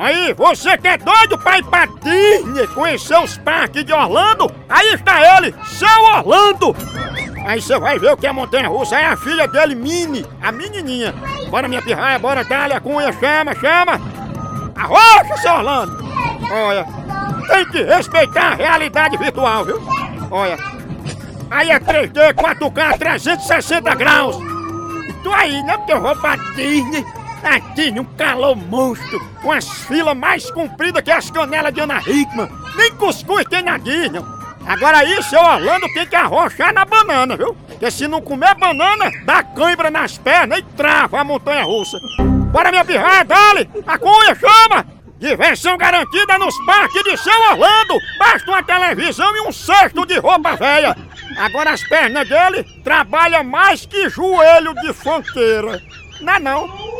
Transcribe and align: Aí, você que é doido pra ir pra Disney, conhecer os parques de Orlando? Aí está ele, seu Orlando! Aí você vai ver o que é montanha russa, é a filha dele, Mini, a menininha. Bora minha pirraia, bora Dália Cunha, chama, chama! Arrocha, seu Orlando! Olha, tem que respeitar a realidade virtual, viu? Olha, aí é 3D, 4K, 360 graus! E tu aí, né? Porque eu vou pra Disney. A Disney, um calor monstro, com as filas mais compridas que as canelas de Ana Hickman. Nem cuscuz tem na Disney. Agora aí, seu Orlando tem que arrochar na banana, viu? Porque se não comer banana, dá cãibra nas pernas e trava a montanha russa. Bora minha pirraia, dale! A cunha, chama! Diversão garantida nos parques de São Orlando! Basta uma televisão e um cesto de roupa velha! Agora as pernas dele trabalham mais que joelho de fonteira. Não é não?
Aí, 0.00 0.32
você 0.32 0.78
que 0.78 0.88
é 0.88 0.96
doido 0.96 1.36
pra 1.36 1.58
ir 1.58 1.64
pra 1.64 1.84
Disney, 1.84 2.66
conhecer 2.68 3.22
os 3.22 3.36
parques 3.36 3.84
de 3.84 3.92
Orlando? 3.92 4.50
Aí 4.66 4.94
está 4.94 5.36
ele, 5.36 5.54
seu 5.66 6.04
Orlando! 6.16 6.74
Aí 7.46 7.60
você 7.60 7.78
vai 7.78 7.98
ver 7.98 8.10
o 8.10 8.16
que 8.16 8.26
é 8.26 8.32
montanha 8.32 8.66
russa, 8.66 8.98
é 8.98 9.04
a 9.04 9.16
filha 9.18 9.46
dele, 9.46 9.74
Mini, 9.74 10.24
a 10.40 10.50
menininha. 10.50 11.14
Bora 11.50 11.68
minha 11.68 11.82
pirraia, 11.82 12.18
bora 12.18 12.42
Dália 12.42 12.80
Cunha, 12.80 13.12
chama, 13.12 13.54
chama! 13.56 14.00
Arrocha, 14.74 15.36
seu 15.36 15.52
Orlando! 15.52 16.02
Olha, 16.50 16.86
tem 17.48 17.66
que 17.66 17.82
respeitar 17.82 18.52
a 18.52 18.54
realidade 18.54 19.18
virtual, 19.18 19.66
viu? 19.66 19.82
Olha, 20.30 20.56
aí 21.50 21.70
é 21.70 21.78
3D, 21.78 22.32
4K, 22.32 22.98
360 22.98 23.94
graus! 23.96 24.36
E 25.10 25.12
tu 25.22 25.30
aí, 25.30 25.62
né? 25.64 25.76
Porque 25.76 25.92
eu 25.92 26.00
vou 26.00 26.16
pra 26.16 26.36
Disney. 26.56 27.04
A 27.42 27.58
Disney, 27.74 28.00
um 28.00 28.04
calor 28.04 28.54
monstro, 28.54 29.20
com 29.42 29.50
as 29.50 29.66
filas 29.84 30.16
mais 30.16 30.50
compridas 30.50 31.02
que 31.02 31.10
as 31.10 31.30
canelas 31.30 31.72
de 31.72 31.80
Ana 31.80 32.00
Hickman. 32.00 32.48
Nem 32.76 32.94
cuscuz 32.96 33.44
tem 33.46 33.62
na 33.62 33.78
Disney. 33.78 34.22
Agora 34.66 34.98
aí, 34.98 35.22
seu 35.22 35.40
Orlando 35.40 35.86
tem 35.94 36.06
que 36.06 36.14
arrochar 36.14 36.72
na 36.72 36.84
banana, 36.84 37.36
viu? 37.36 37.56
Porque 37.66 37.90
se 37.90 38.06
não 38.06 38.20
comer 38.20 38.54
banana, 38.54 39.10
dá 39.24 39.42
cãibra 39.42 39.90
nas 39.90 40.18
pernas 40.18 40.58
e 40.58 40.62
trava 40.76 41.20
a 41.20 41.24
montanha 41.24 41.64
russa. 41.64 41.96
Bora 42.52 42.70
minha 42.70 42.84
pirraia, 42.84 43.24
dale! 43.24 43.70
A 43.86 43.98
cunha, 43.98 44.34
chama! 44.34 44.86
Diversão 45.18 45.76
garantida 45.76 46.38
nos 46.38 46.54
parques 46.66 47.02
de 47.04 47.16
São 47.16 47.52
Orlando! 47.52 47.94
Basta 48.18 48.50
uma 48.50 48.62
televisão 48.62 49.34
e 49.36 49.48
um 49.48 49.52
cesto 49.52 50.04
de 50.04 50.18
roupa 50.18 50.56
velha! 50.56 50.96
Agora 51.38 51.70
as 51.70 51.82
pernas 51.88 52.28
dele 52.28 52.64
trabalham 52.84 53.42
mais 53.44 53.86
que 53.86 54.10
joelho 54.10 54.74
de 54.74 54.92
fonteira. 54.92 55.80
Não 56.20 56.32
é 56.34 56.38
não? 56.38 56.99